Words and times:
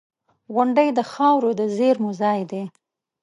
•غونډۍ 0.53 0.89
د 0.97 0.99
خاورو 1.11 1.49
د 1.59 1.61
زېرمو 1.77 2.09
ځای 2.21 2.41
دی. 2.51 2.63